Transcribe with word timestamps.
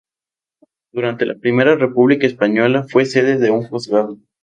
Durante 0.91 1.27
la 1.27 1.35
Primera 1.35 1.75
República 1.75 2.25
Española 2.25 2.87
fue 2.89 3.05
sede 3.05 3.37
de 3.37 3.51
un 3.51 3.61
juzgado. 3.65 4.17